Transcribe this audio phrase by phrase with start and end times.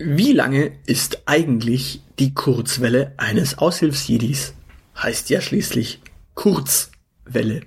[0.00, 4.54] Wie lange ist eigentlich die Kurzwelle eines Aushilfsjedis?
[4.96, 6.00] Heißt ja schließlich
[6.34, 7.62] Kurzwelle.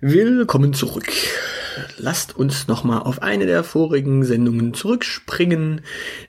[0.00, 1.12] Willkommen zurück
[2.06, 5.80] lasst uns nochmal auf eine der vorigen Sendungen zurückspringen,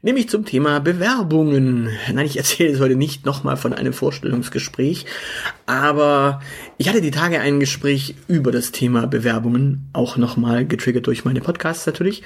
[0.01, 1.91] nämlich zum Thema Bewerbungen.
[2.11, 5.05] Nein, ich erzähle es heute nicht nochmal von einem Vorstellungsgespräch,
[5.67, 6.41] aber
[6.79, 11.41] ich hatte die Tage ein Gespräch über das Thema Bewerbungen, auch nochmal getriggert durch meine
[11.41, 12.23] Podcasts natürlich.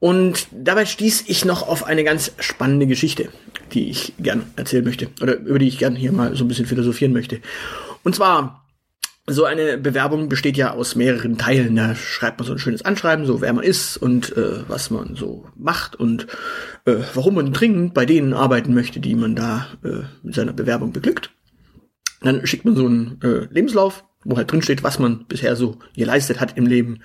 [0.00, 3.28] Und dabei stieß ich noch auf eine ganz spannende Geschichte,
[3.74, 6.66] die ich gern erzählen möchte, oder über die ich gern hier mal so ein bisschen
[6.66, 7.38] philosophieren möchte.
[8.02, 8.67] Und zwar
[9.28, 11.76] so eine Bewerbung besteht ja aus mehreren Teilen.
[11.76, 15.16] Da schreibt man so ein schönes Anschreiben, so wer man ist und äh, was man
[15.16, 16.26] so macht und
[16.86, 20.92] äh, warum man dringend bei denen arbeiten möchte, die man da äh, mit seiner Bewerbung
[20.92, 21.30] beglückt.
[22.20, 25.78] Dann schickt man so einen äh, Lebenslauf, wo halt drin steht, was man bisher so
[25.94, 27.00] geleistet hat im Leben.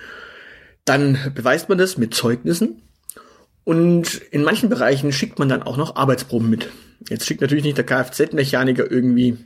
[0.85, 2.81] Dann beweist man das mit Zeugnissen.
[3.63, 6.69] Und in manchen Bereichen schickt man dann auch noch Arbeitsproben mit.
[7.07, 9.37] Jetzt schickt natürlich nicht der Kfz-Mechaniker irgendwie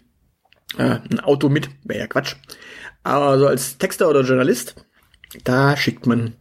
[0.78, 2.36] äh, ein Auto mit, wäre ja Quatsch.
[3.04, 4.76] Aber so als Texter oder Journalist,
[5.44, 6.36] da schickt man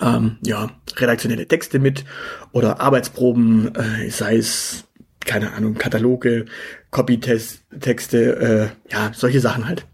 [0.00, 2.04] ähm, ja redaktionelle Texte mit
[2.52, 4.84] oder Arbeitsproben, äh, sei es
[5.24, 6.46] keine Ahnung Kataloge,
[6.90, 9.86] Copy-Texte, äh, ja solche Sachen halt.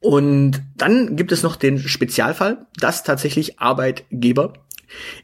[0.00, 4.54] Und dann gibt es noch den Spezialfall, dass tatsächlich Arbeitgeber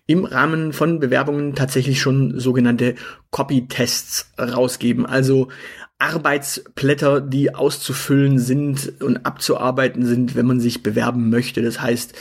[0.07, 2.95] im Rahmen von Bewerbungen tatsächlich schon sogenannte
[3.31, 5.07] Copy-Tests rausgeben.
[5.07, 5.49] Also
[5.99, 11.61] Arbeitsblätter, die auszufüllen sind und abzuarbeiten sind, wenn man sich bewerben möchte.
[11.63, 12.15] Das heißt,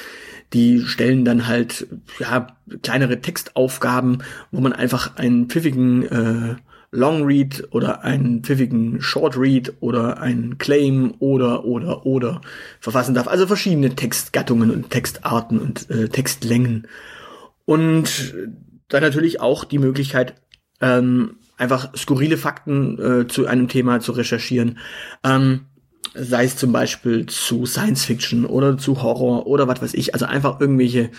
[0.54, 1.88] die stellen dann halt
[2.20, 2.48] ja
[2.82, 6.56] kleinere Textaufgaben, wo man einfach einen pfiffigen äh,
[6.92, 12.42] Long Read oder einen pfiffigen Short Read oder einen Claim oder oder oder
[12.80, 13.28] verfassen darf.
[13.28, 16.88] Also verschiedene Textgattungen und Textarten und äh, Textlängen.
[17.68, 18.34] Und
[18.88, 20.36] dann natürlich auch die Möglichkeit,
[20.80, 24.78] ähm, einfach skurrile Fakten äh, zu einem Thema zu recherchieren.
[25.22, 25.66] Ähm,
[26.14, 30.26] sei es zum Beispiel zu Science Fiction oder zu Horror oder was weiß ich, also
[30.26, 31.10] einfach irgendwelche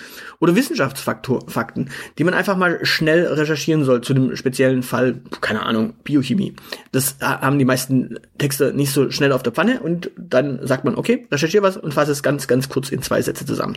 [0.40, 5.92] oder Wissenschaftsfakten, die man einfach mal schnell recherchieren soll zu einem speziellen Fall, keine Ahnung,
[6.02, 6.54] Biochemie.
[6.92, 10.94] Das haben die meisten Texte nicht so schnell auf der Pfanne und dann sagt man,
[10.94, 13.76] okay, recherchiere was und fasse es ganz, ganz kurz in zwei Sätze zusammen.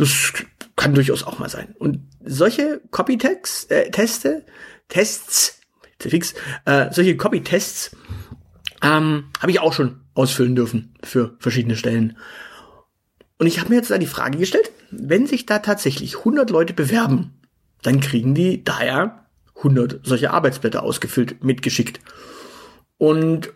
[0.00, 0.32] Das
[0.76, 1.74] kann durchaus auch mal sein.
[1.78, 4.46] Und solche Copy-Texte, äh, Teste,
[4.88, 5.60] Tests
[5.98, 6.32] fix.
[6.64, 7.94] Äh, solche Copy-Tests
[8.82, 12.16] ähm, habe ich auch schon ausfüllen dürfen für verschiedene Stellen.
[13.36, 16.72] Und ich habe mir jetzt da die Frage gestellt, wenn sich da tatsächlich 100 Leute
[16.72, 17.34] bewerben,
[17.82, 19.26] dann kriegen die daher
[19.58, 22.00] 100 solche Arbeitsblätter ausgefüllt, mitgeschickt.
[22.96, 23.52] Und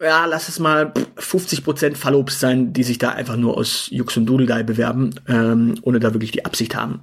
[0.00, 4.26] ja, lass es mal 50% Fallobst sein, die sich da einfach nur aus Jux und
[4.26, 7.02] Dudeldei bewerben, ähm, ohne da wirklich die Absicht haben,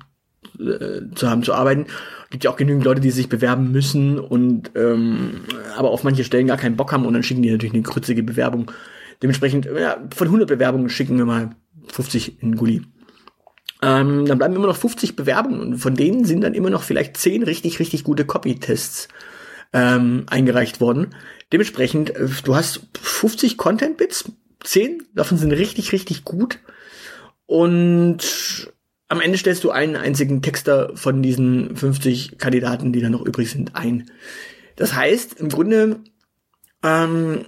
[0.60, 1.88] äh, zu haben zu arbeiten
[2.30, 5.42] gibt ja auch genügend Leute, die sich bewerben müssen und ähm,
[5.76, 8.24] aber auf manche Stellen gar keinen Bock haben und dann schicken die natürlich eine krützige
[8.24, 8.72] Bewerbung.
[9.22, 11.52] Dementsprechend, ja, von 100 Bewerbungen schicken wir mal
[11.88, 12.82] 50 in Gully.
[13.82, 17.16] Ähm, dann bleiben immer noch 50 Bewerbungen und von denen sind dann immer noch vielleicht
[17.18, 19.08] 10 richtig, richtig gute Copy-Tests
[19.74, 21.16] ähm, eingereicht worden.
[21.52, 24.32] Dementsprechend, äh, du hast 50 Content-Bits,
[24.64, 26.60] 10 davon sind richtig, richtig gut
[27.46, 28.72] und
[29.10, 33.50] am Ende stellst du einen einzigen Texter von diesen 50 Kandidaten, die dann noch übrig
[33.50, 34.12] sind, ein.
[34.76, 36.02] Das heißt, im Grunde,
[36.84, 37.46] ähm,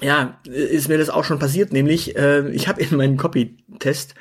[0.00, 4.14] ja, ist mir das auch schon passiert, nämlich äh, ich habe in meinen Copy-Test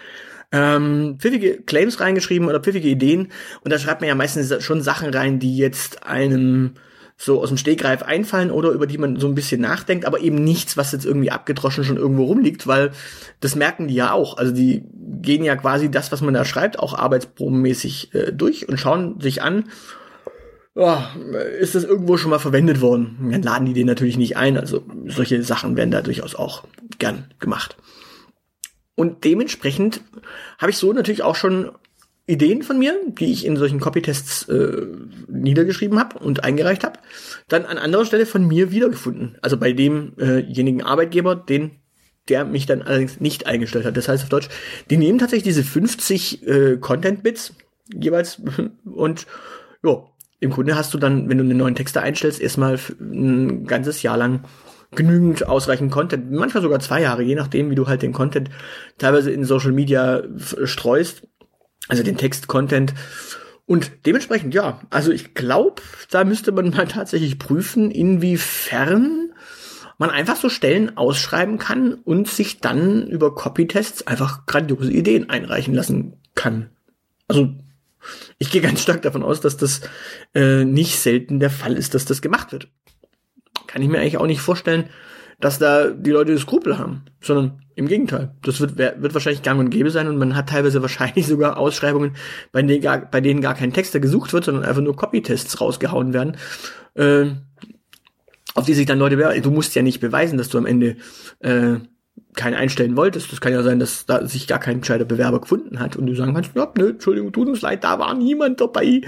[0.53, 3.29] ähm, pfiffige Claims reingeschrieben oder pfiffige Ideen
[3.63, 6.75] und da schreibt man ja meistens schon Sachen rein, die jetzt einem
[7.17, 10.43] so aus dem Stegreif einfallen oder über die man so ein bisschen nachdenkt, aber eben
[10.43, 12.91] nichts, was jetzt irgendwie abgedroschen schon irgendwo rumliegt, weil
[13.39, 14.37] das merken die ja auch.
[14.37, 14.83] Also die
[15.21, 19.41] gehen ja quasi das, was man da schreibt, auch arbeitsprobenmäßig äh, durch und schauen sich
[19.41, 19.65] an,
[20.75, 21.11] ja,
[21.59, 23.29] ist das irgendwo schon mal verwendet worden?
[23.31, 24.57] Dann laden die den natürlich nicht ein.
[24.57, 26.63] Also solche Sachen werden da durchaus auch
[26.97, 27.77] gern gemacht.
[28.95, 30.01] Und dementsprechend
[30.57, 31.71] habe ich so natürlich auch schon
[32.25, 34.87] Ideen von mir, die ich in solchen Copytests äh,
[35.27, 36.99] niedergeschrieben habe und eingereicht habe,
[37.49, 39.37] dann an anderer Stelle von mir wiedergefunden.
[39.41, 41.71] Also bei demjenigen äh Arbeitgeber, den
[42.29, 43.97] der mich dann allerdings nicht eingestellt hat.
[43.97, 44.47] Das heißt auf Deutsch,
[44.89, 47.53] die nehmen tatsächlich diese 50 äh, Content-Bits
[47.93, 48.41] jeweils
[48.85, 49.27] und
[49.83, 50.05] ja,
[50.39, 54.17] im Grunde hast du dann, wenn du einen neuen Texter einstellst, erstmal ein ganzes Jahr
[54.17, 54.43] lang
[54.95, 58.49] genügend ausreichend Content, manchmal sogar zwei Jahre, je nachdem, wie du halt den Content
[58.97, 60.23] teilweise in Social Media
[60.63, 61.23] streust
[61.87, 62.93] also den Text-Content.
[63.65, 69.31] Und dementsprechend, ja, also ich glaube, da müsste man mal tatsächlich prüfen, inwiefern
[69.97, 75.73] man einfach so Stellen ausschreiben kann und sich dann über Copytests einfach grandiose Ideen einreichen
[75.73, 76.69] lassen kann.
[77.27, 77.53] Also
[78.37, 79.81] ich gehe ganz stark davon aus, dass das
[80.33, 82.69] äh, nicht selten der Fall ist, dass das gemacht wird.
[83.73, 84.85] Kann ich mir eigentlich auch nicht vorstellen,
[85.39, 88.35] dass da die Leute Skrupel haben, sondern im Gegenteil.
[88.43, 92.15] Das wird, wird wahrscheinlich gang und gäbe sein und man hat teilweise wahrscheinlich sogar Ausschreibungen,
[92.51, 96.13] bei denen gar, bei denen gar kein Texter gesucht wird, sondern einfach nur Copytests rausgehauen
[96.13, 96.37] werden.
[96.93, 97.31] Äh,
[98.53, 99.41] auf die sich dann Leute bewerben.
[99.41, 100.97] Du musst ja nicht beweisen, dass du am Ende
[101.39, 101.77] äh,
[102.35, 103.31] keinen einstellen wolltest.
[103.31, 106.13] Das kann ja sein, dass da sich gar kein gescheiter Bewerber gefunden hat und du
[106.13, 109.01] sagen kannst, ja, nö, Entschuldigung, tut uns leid, da war niemand dabei.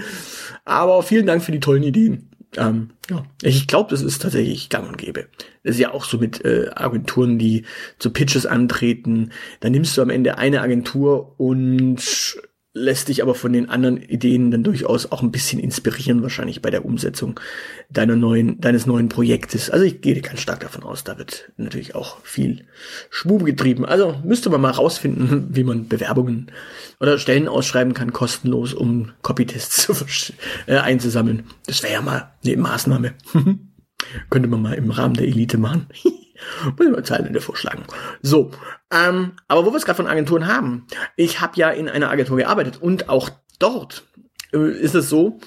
[0.64, 2.30] Aber vielen Dank für die tollen Ideen.
[2.56, 5.26] Ähm, ja, ich glaube, das ist tatsächlich gang und gäbe.
[5.62, 7.64] Das ist ja auch so mit äh, Agenturen, die
[7.98, 9.32] zu Pitches antreten.
[9.60, 12.36] Da nimmst du am Ende eine Agentur und
[12.76, 16.70] lässt dich aber von den anderen Ideen dann durchaus auch ein bisschen inspirieren, wahrscheinlich bei
[16.70, 17.40] der Umsetzung
[17.88, 19.70] deiner neuen, deines neuen Projektes.
[19.70, 22.66] Also ich gehe ganz stark davon aus, da wird natürlich auch viel
[23.08, 23.86] Schwub getrieben.
[23.86, 26.52] Also müsste man mal rausfinden, wie man Bewerbungen
[27.00, 30.28] oder Stellen ausschreiben kann, kostenlos, um Copytests
[30.66, 31.44] äh, einzusammeln.
[31.66, 33.14] Das wäre ja mal eine Maßnahme.
[34.30, 35.86] Könnte man mal im Rahmen der Elite machen.
[36.64, 37.84] Muss ich mal Zeilenende vorschlagen.
[38.22, 38.50] So,
[38.92, 40.86] ähm, aber wo wir es gerade von Agenturen haben.
[41.16, 44.04] Ich habe ja in einer Agentur gearbeitet und auch dort
[44.52, 45.38] äh, ist es so,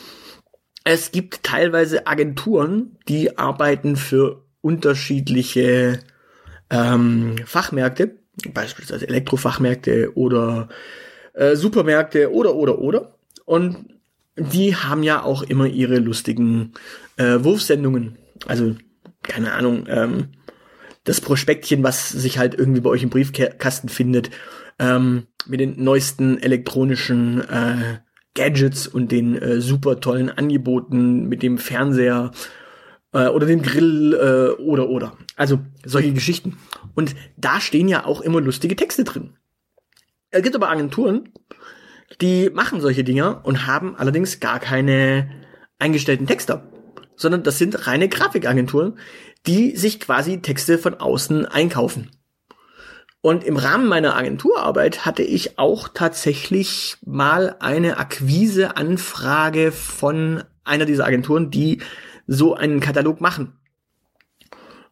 [0.84, 6.00] es gibt teilweise Agenturen, die arbeiten für unterschiedliche
[6.70, 8.18] ähm, Fachmärkte,
[8.54, 10.70] beispielsweise Elektrofachmärkte oder
[11.34, 13.16] äh, Supermärkte oder oder oder.
[13.46, 14.00] Und
[14.36, 16.74] die haben ja auch immer ihre lustigen
[17.18, 18.18] äh, Wurfsendungen.
[18.48, 18.76] Also,
[19.22, 20.30] keine Ahnung, ähm,
[21.10, 24.30] das Prospektchen, was sich halt irgendwie bei euch im Briefkasten findet,
[24.78, 28.00] ähm, mit den neuesten elektronischen äh,
[28.36, 32.30] Gadgets und den äh, super tollen Angeboten mit dem Fernseher
[33.12, 35.18] äh, oder dem Grill äh, oder oder.
[35.36, 36.58] Also solche Geschichten.
[36.94, 39.34] Und da stehen ja auch immer lustige Texte drin.
[40.30, 41.30] Es gibt aber Agenturen,
[42.22, 45.28] die machen solche Dinger und haben allerdings gar keine
[45.80, 46.72] eingestellten Texter,
[47.20, 48.98] sondern das sind reine Grafikagenturen,
[49.46, 52.10] die sich quasi Texte von außen einkaufen.
[53.22, 61.06] Und im Rahmen meiner Agenturarbeit hatte ich auch tatsächlich mal eine Akquiseanfrage von einer dieser
[61.06, 61.82] Agenturen, die
[62.26, 63.54] so einen Katalog machen.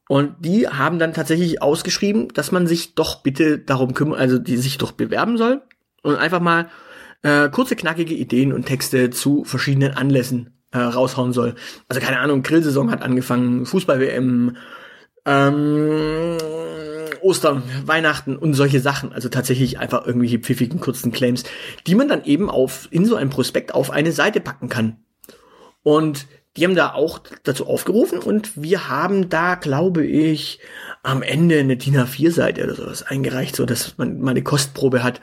[0.09, 4.57] Und die haben dann tatsächlich ausgeschrieben, dass man sich doch bitte darum kümmert, also die
[4.57, 5.62] sich doch bewerben soll
[6.03, 6.69] und einfach mal
[7.23, 11.55] äh, kurze, knackige Ideen und Texte zu verschiedenen Anlässen äh, raushauen soll.
[11.87, 14.57] Also keine Ahnung, Grillsaison hat angefangen, Fußball-WM,
[15.25, 16.37] ähm,
[17.21, 19.11] Ostern, Weihnachten und solche Sachen.
[19.13, 21.43] Also tatsächlich einfach irgendwelche pfiffigen, kurzen Claims,
[21.85, 24.97] die man dann eben auf, in so einem Prospekt auf eine Seite packen kann.
[25.83, 26.27] Und
[26.57, 30.59] die haben da auch dazu aufgerufen und wir haben da, glaube ich,
[31.03, 35.21] am Ende eine DIN A4-Seite oder sowas eingereicht, so dass man mal eine Kostprobe hat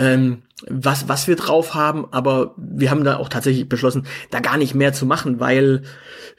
[0.00, 4.56] ähm, was, was wir drauf haben, aber wir haben da auch tatsächlich beschlossen, da gar
[4.56, 5.82] nicht mehr zu machen, weil,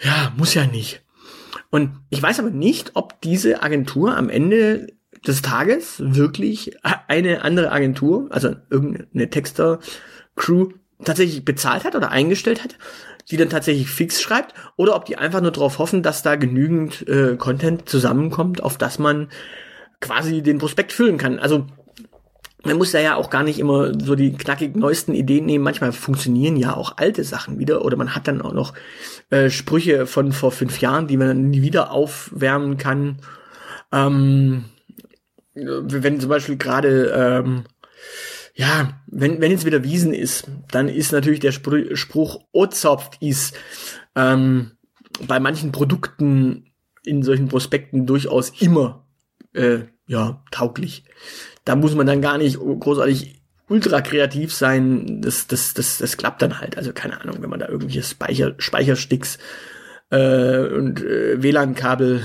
[0.04, 1.04] ja, muss ja nicht.
[1.70, 4.88] Und ich weiß aber nicht, ob diese Agentur am Ende
[5.26, 6.76] des Tages wirklich
[7.08, 10.70] eine andere Agentur, also irgendeine Texter-Crew
[11.06, 12.78] tatsächlich bezahlt hat oder eingestellt hat,
[13.30, 17.08] die dann tatsächlich fix schreibt, oder ob die einfach nur darauf hoffen, dass da genügend
[17.08, 19.30] äh, Content zusammenkommt, auf das man
[20.00, 21.38] quasi den Prospekt füllen kann.
[21.38, 21.68] Also
[22.64, 25.64] man muss da ja auch gar nicht immer so die knackig neuesten Ideen nehmen.
[25.64, 28.74] Manchmal funktionieren ja auch alte Sachen wieder oder man hat dann auch noch
[29.30, 33.18] äh, Sprüche von vor fünf Jahren, die man dann nie wieder aufwärmen kann.
[33.92, 34.66] Ähm,
[35.54, 37.64] wenn zum Beispiel gerade ähm,
[38.54, 43.58] ja, wenn, wenn jetzt wieder Wiesen ist, dann ist natürlich der Spr Spruch Ozopft ist
[44.16, 44.72] ähm,
[45.28, 46.72] bei manchen Produkten
[47.04, 49.08] in solchen Prospekten durchaus immer
[49.54, 49.80] äh,
[50.12, 51.04] ja tauglich
[51.66, 55.22] da muss man dann gar nicht großartig ultra kreativ sein.
[55.22, 56.78] Das, das, das, das klappt dann halt.
[56.78, 59.38] Also keine Ahnung, wenn man da irgendwelche Speicher, Speichersticks
[60.10, 62.22] äh, und äh, WLAN-Kabel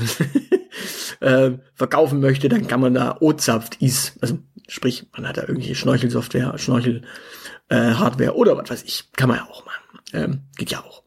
[1.20, 4.38] äh, verkaufen möchte, dann kann man da Ozapft is, also
[4.68, 7.02] sprich, man hat da irgendwelche Schnorchelsoftware, Schnorchel
[7.68, 7.92] äh,
[8.30, 9.82] oder was weiß ich, kann man ja auch machen.
[10.12, 11.02] Ähm, geht ja auch.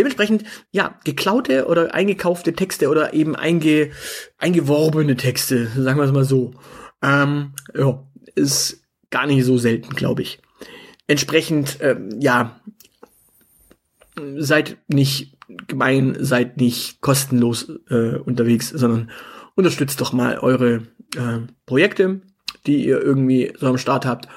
[0.00, 3.90] Dementsprechend, ja, geklaute oder eingekaufte Texte oder eben einge,
[4.38, 6.54] eingeworbene Texte, sagen wir es mal so,
[7.02, 8.02] ähm, ja,
[8.34, 10.40] ist gar nicht so selten, glaube ich.
[11.06, 12.58] Entsprechend, ähm, ja,
[14.38, 19.10] seid nicht gemein, seid nicht kostenlos äh, unterwegs, sondern
[19.54, 22.22] unterstützt doch mal eure äh, Projekte,
[22.66, 24.28] die ihr irgendwie so am Start habt.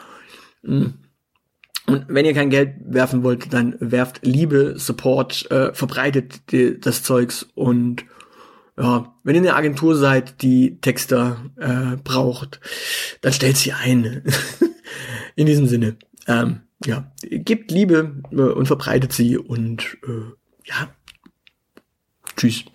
[1.85, 7.03] Und wenn ihr kein Geld werfen wollt, dann werft Liebe, Support, äh, verbreitet die, das
[7.03, 8.05] Zeugs und
[8.77, 12.59] ja, wenn ihr eine Agentur seid, die Texter äh, braucht,
[13.21, 14.23] dann stellt sie ein.
[15.35, 15.97] In diesem Sinne,
[16.27, 20.33] ähm, ja, gebt Liebe äh, und verbreitet sie und äh,
[20.65, 20.89] ja,
[22.35, 22.65] tschüss.